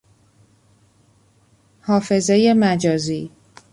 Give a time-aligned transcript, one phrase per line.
[1.81, 3.31] حافظهی مجازی